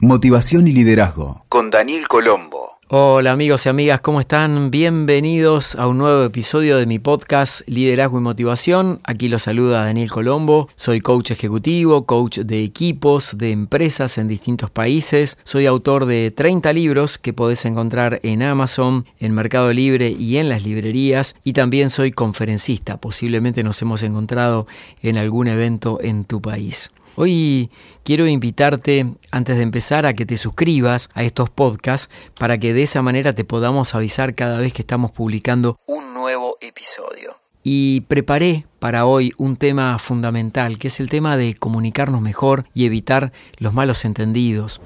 [0.00, 2.76] Motivación y Liderazgo con Daniel Colombo.
[2.88, 4.70] Hola amigos y amigas, ¿cómo están?
[4.70, 9.00] Bienvenidos a un nuevo episodio de mi podcast Liderazgo y Motivación.
[9.04, 10.68] Aquí los saluda Daniel Colombo.
[10.76, 15.38] Soy coach ejecutivo, coach de equipos, de empresas en distintos países.
[15.44, 20.50] Soy autor de 30 libros que podés encontrar en Amazon, en Mercado Libre y en
[20.50, 21.36] las librerías.
[21.42, 22.98] Y también soy conferencista.
[22.98, 24.66] Posiblemente nos hemos encontrado
[25.00, 26.90] en algún evento en tu país.
[27.18, 27.70] Hoy
[28.04, 32.82] quiero invitarte, antes de empezar, a que te suscribas a estos podcasts para que de
[32.82, 37.36] esa manera te podamos avisar cada vez que estamos publicando un nuevo episodio.
[37.62, 42.84] Y preparé para hoy un tema fundamental, que es el tema de comunicarnos mejor y
[42.84, 44.82] evitar los malos entendidos.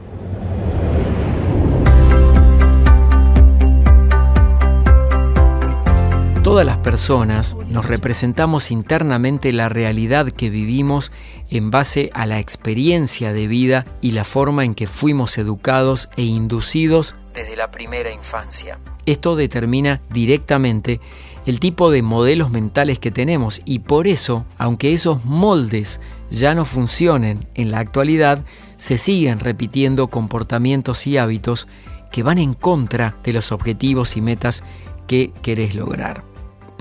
[6.50, 11.12] Todas las personas nos representamos internamente la realidad que vivimos
[11.48, 16.22] en base a la experiencia de vida y la forma en que fuimos educados e
[16.22, 18.80] inducidos desde la primera infancia.
[19.06, 21.00] Esto determina directamente
[21.46, 26.00] el tipo de modelos mentales que tenemos y por eso, aunque esos moldes
[26.32, 28.44] ya no funcionen en la actualidad,
[28.76, 31.68] se siguen repitiendo comportamientos y hábitos
[32.10, 34.64] que van en contra de los objetivos y metas
[35.06, 36.29] que querés lograr.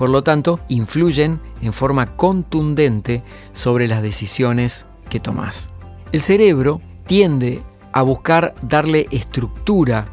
[0.00, 5.68] Por lo tanto, influyen en forma contundente sobre las decisiones que tomás.
[6.10, 7.60] El cerebro tiende
[7.92, 10.08] a buscar darle estructura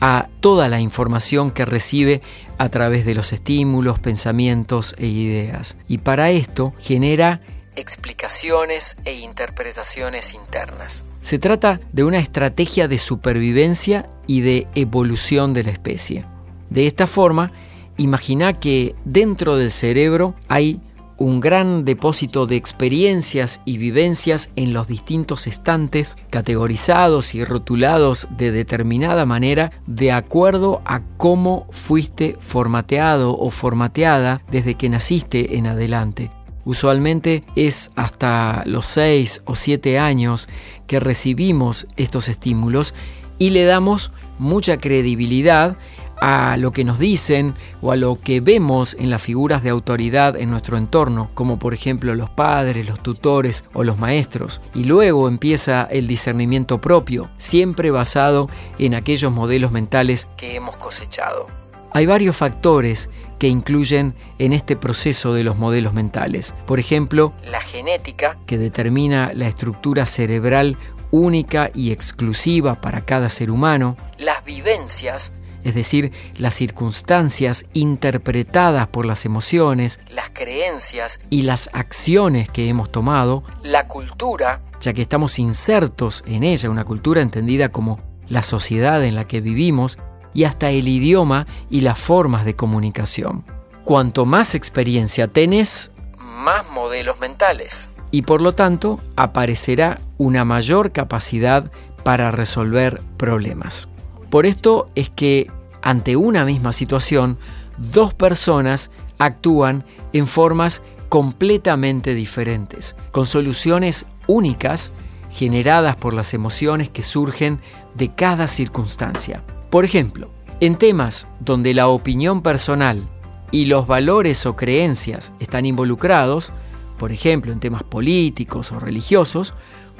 [0.00, 2.22] a toda la información que recibe
[2.56, 5.76] a través de los estímulos, pensamientos e ideas.
[5.88, 7.40] Y para esto genera
[7.74, 11.04] explicaciones e interpretaciones internas.
[11.20, 16.26] Se trata de una estrategia de supervivencia y de evolución de la especie.
[16.70, 17.50] De esta forma,
[17.96, 20.80] Imagina que dentro del cerebro hay
[21.18, 28.50] un gran depósito de experiencias y vivencias en los distintos estantes, categorizados y rotulados de
[28.50, 36.32] determinada manera de acuerdo a cómo fuiste formateado o formateada desde que naciste en adelante.
[36.64, 40.48] Usualmente es hasta los 6 o 7 años
[40.86, 42.94] que recibimos estos estímulos
[43.38, 45.76] y le damos mucha credibilidad
[46.24, 50.36] a lo que nos dicen o a lo que vemos en las figuras de autoridad
[50.36, 54.60] en nuestro entorno, como por ejemplo los padres, los tutores o los maestros.
[54.72, 61.48] Y luego empieza el discernimiento propio, siempre basado en aquellos modelos mentales que hemos cosechado.
[61.90, 66.54] Hay varios factores que incluyen en este proceso de los modelos mentales.
[66.66, 70.78] Por ejemplo, la genética, que determina la estructura cerebral
[71.10, 75.32] única y exclusiva para cada ser humano, las vivencias,
[75.64, 82.90] es decir, las circunstancias interpretadas por las emociones, las creencias y las acciones que hemos
[82.90, 89.04] tomado, la cultura, ya que estamos insertos en ella, una cultura entendida como la sociedad
[89.04, 89.98] en la que vivimos,
[90.34, 93.44] y hasta el idioma y las formas de comunicación.
[93.84, 97.90] Cuanto más experiencia tenés, más modelos mentales.
[98.10, 101.70] Y por lo tanto, aparecerá una mayor capacidad
[102.02, 103.88] para resolver problemas.
[104.32, 105.50] Por esto es que
[105.82, 107.36] ante una misma situación,
[107.76, 109.84] dos personas actúan
[110.14, 114.90] en formas completamente diferentes, con soluciones únicas
[115.30, 117.60] generadas por las emociones que surgen
[117.94, 119.44] de cada circunstancia.
[119.68, 123.06] Por ejemplo, en temas donde la opinión personal
[123.50, 126.52] y los valores o creencias están involucrados,
[126.96, 129.52] por ejemplo en temas políticos o religiosos,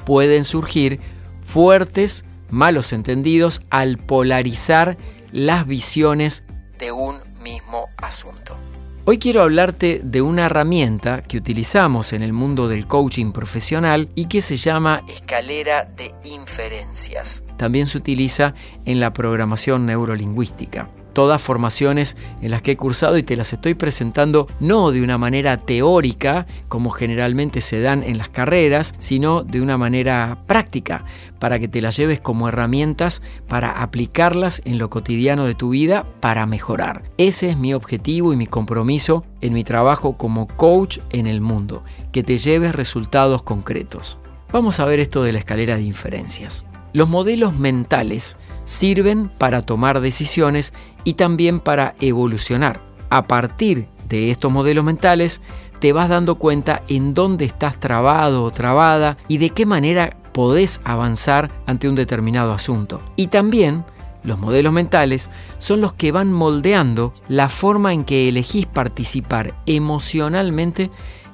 [0.07, 1.01] pueden surgir
[1.43, 4.97] fuertes malos entendidos al polarizar
[5.31, 6.43] las visiones
[6.79, 8.57] de un mismo asunto.
[9.05, 14.25] Hoy quiero hablarte de una herramienta que utilizamos en el mundo del coaching profesional y
[14.25, 17.43] que se llama escalera de inferencias.
[17.57, 18.53] También se utiliza
[18.85, 23.75] en la programación neurolingüística todas formaciones en las que he cursado y te las estoy
[23.75, 29.61] presentando no de una manera teórica como generalmente se dan en las carreras, sino de
[29.61, 31.05] una manera práctica
[31.39, 36.05] para que te las lleves como herramientas para aplicarlas en lo cotidiano de tu vida
[36.19, 37.03] para mejorar.
[37.17, 41.83] Ese es mi objetivo y mi compromiso en mi trabajo como coach en el mundo,
[42.11, 44.17] que te lleves resultados concretos.
[44.51, 46.63] Vamos a ver esto de la escalera de inferencias.
[46.93, 50.73] Los modelos mentales sirven para tomar decisiones
[51.03, 52.81] y también para evolucionar.
[53.09, 55.41] A partir de estos modelos mentales,
[55.79, 60.81] te vas dando cuenta en dónde estás trabado o trabada y de qué manera podés
[60.83, 63.01] avanzar ante un determinado asunto.
[63.15, 63.85] Y también
[64.23, 70.89] los modelos mentales son los que van moldeando la forma en que elegís participar emocionalmente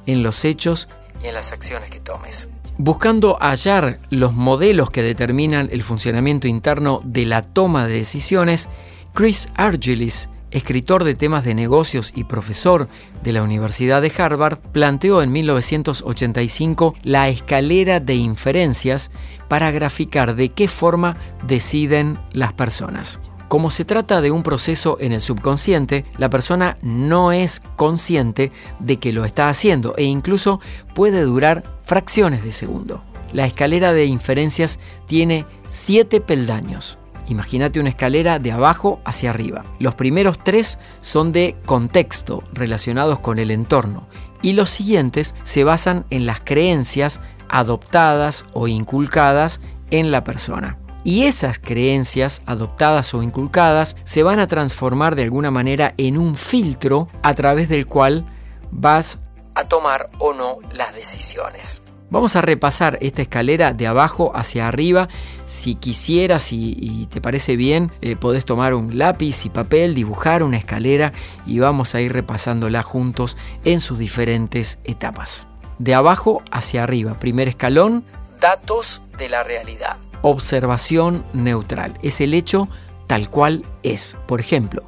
[0.06, 0.90] en los hechos
[1.22, 2.50] y en las acciones que tomes.
[2.82, 8.70] Buscando hallar los modelos que determinan el funcionamiento interno de la toma de decisiones,
[9.14, 12.88] Chris Argelis, escritor de temas de negocios y profesor
[13.22, 19.12] de la Universidad de Harvard, planteó en 1985 la escalera de inferencias
[19.50, 23.20] para graficar de qué forma deciden las personas.
[23.50, 28.98] Como se trata de un proceso en el subconsciente, la persona no es consciente de
[28.98, 30.62] que lo está haciendo e incluso
[30.94, 33.04] puede durar fracciones de segundo.
[33.34, 37.00] La escalera de inferencias tiene siete peldaños.
[37.28, 39.66] Imagínate una escalera de abajo hacia arriba.
[39.80, 44.08] Los primeros tres son de contexto, relacionados con el entorno,
[44.44, 47.20] y los siguientes se basan en las creencias
[47.50, 49.60] adoptadas o inculcadas
[49.90, 50.78] en la persona.
[51.04, 56.36] Y esas creencias adoptadas o inculcadas se van a transformar de alguna manera en un
[56.36, 58.26] filtro a través del cual
[58.72, 59.18] vas
[59.56, 61.82] a tomar o no las decisiones.
[62.12, 65.10] Vamos a repasar esta escalera de abajo hacia arriba.
[65.46, 70.58] Si quisieras y, te parece bien, eh, podés tomar un lápiz y papel, dibujar una
[70.58, 71.14] escalera
[71.46, 75.46] y vamos a ir repasándola juntos en sus diferentes etapas.
[75.78, 78.04] De abajo hacia arriba, primer escalón,
[78.40, 81.98] datos de la realidad observación neutral.
[82.02, 82.68] Es el hecho
[83.08, 84.18] tal cual es.
[84.28, 84.84] Por ejemplo,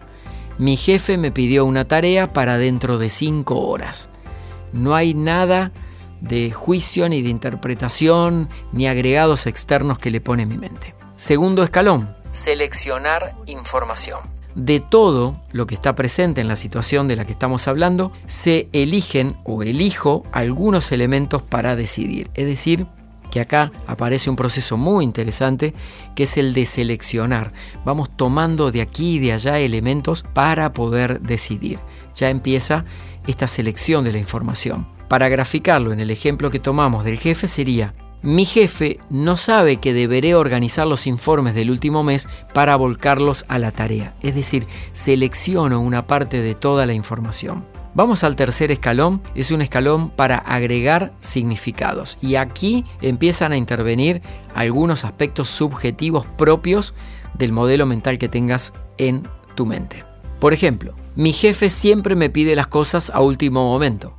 [0.58, 4.10] mi jefe me pidió una tarea para dentro de cinco horas.
[4.74, 5.72] No hay nada
[6.22, 10.94] de juicio ni de interpretación ni agregados externos que le pone mi mente.
[11.16, 14.20] Segundo escalón, seleccionar información.
[14.56, 18.68] De todo lo que está presente en la situación de la que estamos hablando, se
[18.74, 22.30] eligen o elijo algunos elementos para decidir.
[22.34, 22.86] Es decir,
[23.32, 25.74] que acá aparece un proceso muy interesante
[26.16, 27.54] que es el de seleccionar.
[27.84, 31.80] Vamos tomando de aquí y de allá elementos para poder decidir.
[32.14, 32.86] Ya empieza
[33.26, 34.88] esta selección de la información.
[35.08, 39.94] Para graficarlo en el ejemplo que tomamos del jefe sería, mi jefe no sabe que
[39.94, 44.14] deberé organizar los informes del último mes para volcarlos a la tarea.
[44.22, 47.71] Es decir, selecciono una parte de toda la información.
[47.94, 54.22] Vamos al tercer escalón, es un escalón para agregar significados y aquí empiezan a intervenir
[54.56, 56.94] algunos aspectos subjetivos propios
[57.34, 60.06] del modelo mental que tengas en tu mente.
[60.40, 64.14] Por ejemplo, mi jefe siempre me pide las cosas a último momento.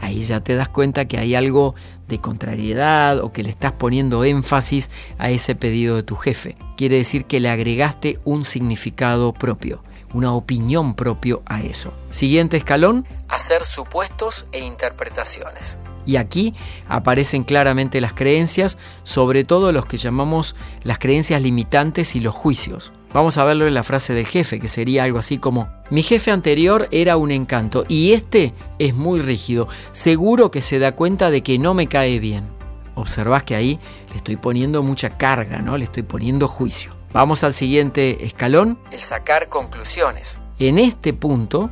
[0.00, 1.74] Ahí ya te das cuenta que hay algo
[2.08, 6.56] de contrariedad o que le estás poniendo énfasis a ese pedido de tu jefe.
[6.78, 9.82] Quiere decir que le agregaste un significado propio
[10.12, 11.92] una opinión propio a eso.
[12.10, 15.78] Siguiente escalón, hacer supuestos e interpretaciones.
[16.06, 16.54] Y aquí
[16.88, 22.92] aparecen claramente las creencias, sobre todo los que llamamos las creencias limitantes y los juicios.
[23.12, 26.30] Vamos a verlo en la frase del jefe, que sería algo así como, mi jefe
[26.30, 31.42] anterior era un encanto y este es muy rígido, seguro que se da cuenta de
[31.42, 32.46] que no me cae bien.
[32.94, 33.78] Observás que ahí
[34.10, 35.78] le estoy poniendo mucha carga, ¿no?
[35.78, 36.97] Le estoy poniendo juicio.
[37.12, 40.38] Vamos al siguiente escalón, el sacar conclusiones.
[40.58, 41.70] En este punto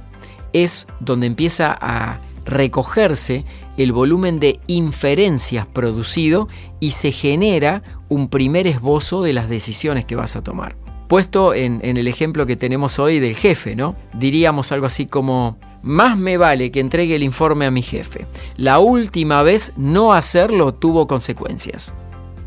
[0.53, 3.45] es donde empieza a recogerse
[3.77, 6.49] el volumen de inferencias producido
[6.81, 10.77] y se genera un primer esbozo de las decisiones que vas a tomar.
[11.09, 13.95] Puesto en, en, el ejemplo que tenemos hoy del jefe, ¿no?
[14.15, 18.27] Diríamos algo así como, más me vale que entregue el informe a mi jefe.
[18.57, 21.93] La última vez no hacerlo tuvo consecuencias.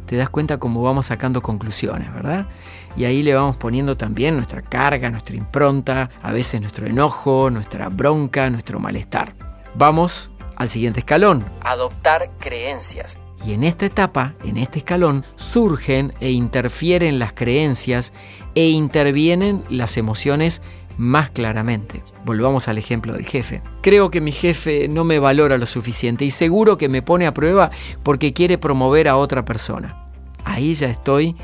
[0.09, 2.47] Te das cuenta cómo vamos sacando conclusiones, ¿verdad?
[2.95, 7.89] y ahí le vamos poniendo también nuestra carga, nuestra impronta, a veces nuestro enojo, nuestra
[7.89, 9.35] bronca, nuestro malestar.
[9.75, 13.17] Vamos al siguiente escalón, adoptar creencias.
[13.45, 18.11] Y en esta etapa, en este escalón, surgen e interfieren las creencias
[18.55, 20.61] e intervienen las emociones
[20.99, 22.03] más claramente.
[22.25, 23.61] Volvamos al ejemplo del jefe.
[23.81, 27.33] Creo que mi jefe no me valora lo suficiente y seguro que me pone a
[27.33, 27.71] prueba
[28.03, 30.05] porque quiere promover a otra persona.
[30.43, 31.35] Ahí ya estoy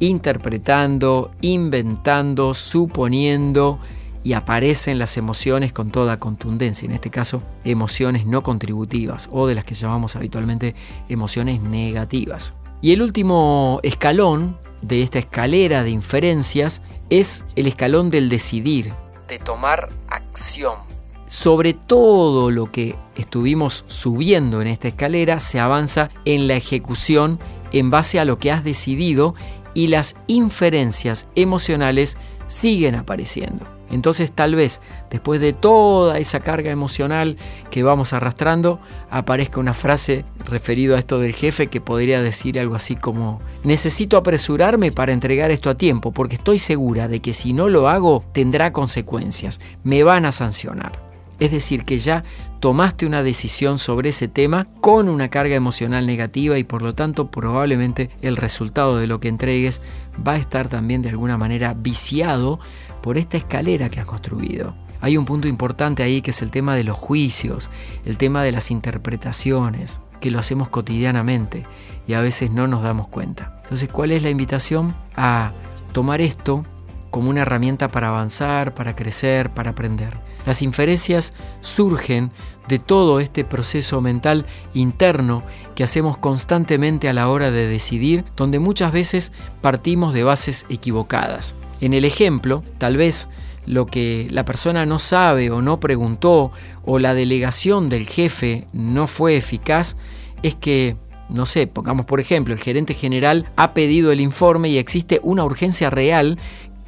[0.00, 3.80] interpretando, inventando, suponiendo
[4.22, 9.54] y aparecen las emociones con toda contundencia, en este caso emociones no contributivas o de
[9.54, 10.74] las que llamamos habitualmente
[11.08, 12.52] emociones negativas.
[12.82, 18.92] Y el último escalón de esta escalera de inferencias es el escalón del decidir,
[19.28, 20.78] de tomar acción.
[21.26, 27.38] Sobre todo lo que estuvimos subiendo en esta escalera se avanza en la ejecución
[27.72, 29.34] en base a lo que has decidido
[29.74, 32.16] y las inferencias emocionales
[32.48, 33.79] siguen apareciendo.
[33.90, 34.80] Entonces tal vez
[35.10, 37.36] después de toda esa carga emocional
[37.70, 38.80] que vamos arrastrando,
[39.10, 44.16] aparezca una frase referida a esto del jefe que podría decir algo así como, necesito
[44.16, 48.24] apresurarme para entregar esto a tiempo porque estoy segura de que si no lo hago
[48.32, 51.10] tendrá consecuencias, me van a sancionar.
[51.40, 52.22] Es decir, que ya
[52.60, 57.30] tomaste una decisión sobre ese tema con una carga emocional negativa y por lo tanto
[57.30, 59.80] probablemente el resultado de lo que entregues
[60.26, 62.60] va a estar también de alguna manera viciado
[63.02, 64.74] por esta escalera que has construido.
[65.00, 67.70] Hay un punto importante ahí que es el tema de los juicios,
[68.04, 71.66] el tema de las interpretaciones, que lo hacemos cotidianamente
[72.06, 73.60] y a veces no nos damos cuenta.
[73.62, 74.94] Entonces, ¿cuál es la invitación?
[75.16, 75.52] A
[75.92, 76.64] tomar esto
[77.10, 80.18] como una herramienta para avanzar, para crecer, para aprender.
[80.46, 82.30] Las inferencias surgen
[82.68, 85.42] de todo este proceso mental interno
[85.74, 91.54] que hacemos constantemente a la hora de decidir, donde muchas veces partimos de bases equivocadas.
[91.80, 93.28] En el ejemplo, tal vez
[93.66, 96.52] lo que la persona no sabe o no preguntó
[96.84, 99.96] o la delegación del jefe no fue eficaz,
[100.42, 100.96] es que
[101.28, 105.44] no sé, pongamos por ejemplo, el gerente general ha pedido el informe y existe una
[105.44, 106.38] urgencia real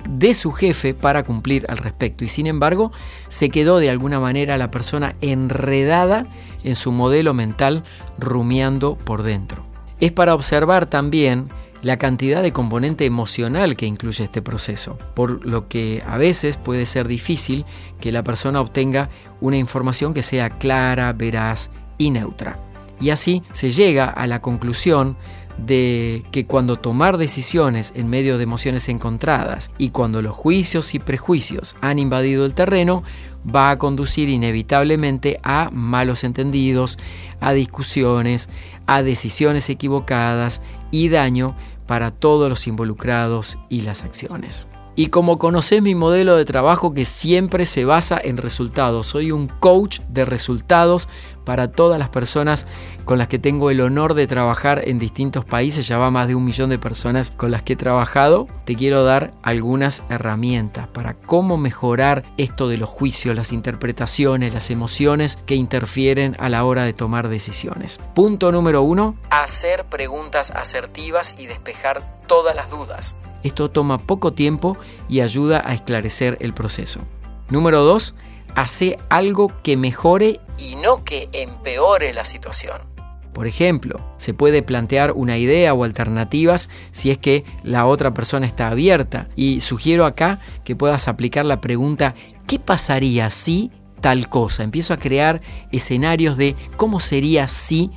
[0.09, 2.25] de su jefe para cumplir al respecto.
[2.25, 2.91] Y sin embargo,
[3.29, 6.27] se quedó de alguna manera la persona enredada
[6.65, 7.85] en su modelo mental,
[8.19, 9.65] rumiando por dentro.
[10.01, 11.49] Es para observar también
[11.83, 16.87] la cantidad de componente emocional que incluye este proceso, por lo que a veces puede
[16.87, 17.67] ser difícil
[18.01, 19.11] que la persona obtenga
[19.41, 22.59] una información que sea clara, veraz y neutra.
[23.01, 25.17] Y así se llega a la conclusión
[25.59, 30.99] de que cuando tomar decisiones en medio de emociones encontradas y cuando los juicios y
[30.99, 33.03] prejuicios han invadido el terreno,
[33.45, 36.99] va a conducir inevitablemente a malos entendidos,
[37.41, 38.49] a discusiones,
[38.87, 40.61] a decisiones equivocadas
[40.91, 44.67] y daño para todos los involucrados y las acciones.
[44.95, 49.49] Y como conoces mi modelo de trabajo que siempre se basa en resultados, soy un
[49.49, 51.09] coach de resultados
[51.45, 52.67] para todas las personas
[53.07, 56.35] con las que tengo el honor de trabajar en distintos países, ya va más de
[56.35, 61.15] un millón de personas con las que he trabajado, te quiero dar algunas herramientas para
[61.15, 66.85] cómo mejorar esto de los juicios, las interpretaciones, las emociones que interfieren a la hora
[66.85, 67.99] de tomar decisiones.
[68.15, 73.17] Punto número uno, hacer preguntas asertivas y despejar todas las dudas.
[73.43, 74.77] Esto toma poco tiempo
[75.09, 77.01] y ayuda a esclarecer el proceso.
[77.49, 78.15] Número 2.
[78.55, 82.93] Hace algo que mejore y no que empeore la situación.
[83.33, 88.47] Por ejemplo, se puede plantear una idea o alternativas si es que la otra persona
[88.47, 89.29] está abierta.
[89.37, 92.15] Y sugiero acá que puedas aplicar la pregunta
[92.47, 93.71] ¿qué pasaría si
[94.03, 94.65] tal cosa?
[94.65, 97.91] Empiezo a crear escenarios de cómo sería si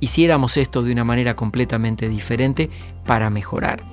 [0.00, 2.70] hiciéramos esto de una manera completamente diferente
[3.06, 3.89] para mejorar.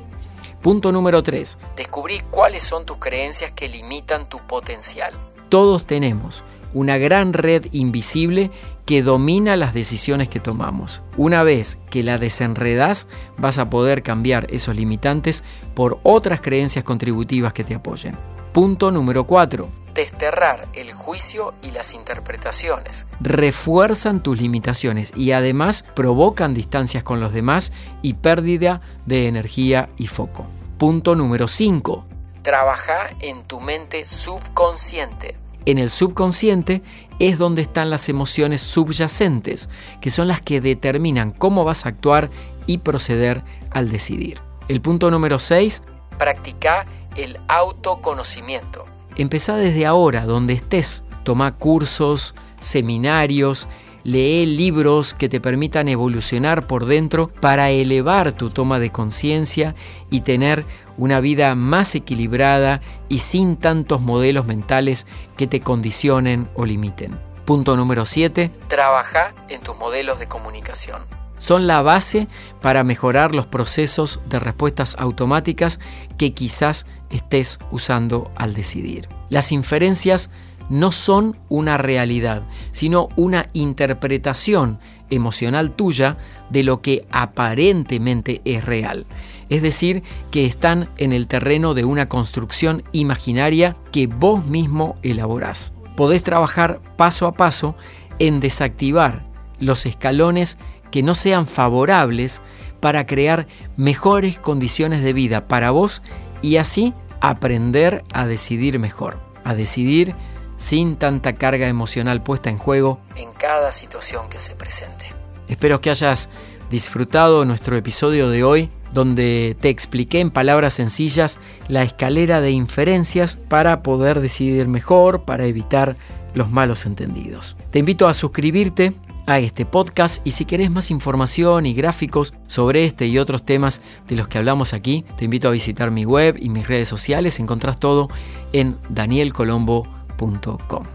[0.62, 1.58] Punto número 3.
[1.76, 5.14] Descubrí cuáles son tus creencias que limitan tu potencial.
[5.50, 8.52] Todos tenemos una gran red invisible
[8.86, 11.02] que domina las decisiones que tomamos.
[11.18, 15.44] Una vez que la desenredas, vas a poder cambiar esos limitantes
[15.76, 18.18] por otras creencias contributivas que te apoyen.
[18.54, 19.68] Punto número 4.
[19.98, 23.08] Desterrar el juicio y las interpretaciones.
[23.20, 27.72] Refuerzan tus limitaciones y además provocan distancias con los demás
[28.04, 30.46] y pérdida de energía y foco.
[30.78, 32.06] Punto número 5.
[32.44, 35.36] Trabaja en tu mente subconsciente.
[35.66, 36.84] En el subconsciente
[37.18, 39.68] es donde están las emociones subyacentes,
[40.00, 42.30] que son las que determinan cómo vas a actuar
[42.68, 44.42] y proceder al decidir.
[44.68, 45.82] El punto número 6.
[46.20, 46.86] Practica
[47.16, 48.86] el autoconocimiento.
[49.18, 51.04] Empezá desde ahora, donde estés.
[51.24, 53.68] Toma cursos, seminarios,
[54.04, 59.76] lee libros que te permitan evolucionar por dentro para elevar tu toma de conciencia
[60.10, 60.66] y tener
[60.98, 67.20] una vida más equilibrada y sin tantos modelos mentales que te condicionen o limiten.
[67.46, 68.52] Punto número 7.
[68.68, 71.06] Trabaja en tus modelos de comunicación.
[71.38, 72.28] Son la base
[72.62, 75.80] para mejorar los procesos de respuestas automáticas
[76.18, 79.08] que quizás estés usando al decidir.
[79.30, 80.30] Las inferencias
[80.70, 84.80] no son una realidad, sino una interpretación
[85.10, 86.18] emocional tuya
[86.50, 89.06] de lo que aparentemente es real.
[89.50, 95.74] Es decir, que están en el terreno de una construcción imaginaria que vos mismo elaborás.
[95.96, 97.76] Podés trabajar paso a paso
[98.20, 99.26] en desactivar
[99.60, 100.58] los escalones
[100.92, 102.42] que no sean favorables
[102.80, 106.02] para crear mejores condiciones de vida para vos
[106.42, 110.16] y así aprender a decidir mejor, a decidir
[110.58, 115.06] sin tanta carga emocional puesta en juego en cada situación que se presente.
[115.48, 116.30] Espero que hayas
[116.70, 123.38] disfrutado nuestro episodio de hoy donde te expliqué en palabras sencillas la escalera de inferencias
[123.38, 125.96] para poder decidir mejor, para evitar
[126.34, 127.58] los malos entendidos.
[127.72, 128.94] Te invito a suscribirte
[129.28, 133.82] a este podcast y si querés más información y gráficos sobre este y otros temas
[134.08, 137.40] de los que hablamos aquí, te invito a visitar mi web y mis redes sociales,
[137.40, 138.08] encontrás todo
[138.54, 140.86] en danielcolombo.com.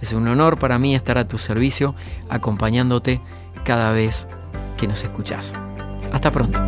[0.00, 1.94] Es un honor para mí estar a tu servicio
[2.30, 3.20] acompañándote
[3.64, 4.28] cada vez
[4.76, 5.52] que nos escuchás.
[6.12, 6.60] Hasta pronto.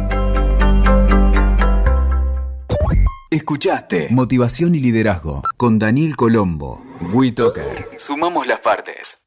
[3.31, 6.83] Escuchaste Motivación y Liderazgo con Daniel Colombo.
[7.13, 7.91] WeToker.
[7.97, 9.26] Sumamos las partes.